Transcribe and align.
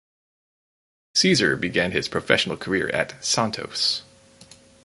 Caesar 1.13 1.55
began 1.55 1.91
his 1.91 2.07
professional 2.07 2.57
career 2.57 2.89
at 2.89 3.23
Santos. 3.23 4.01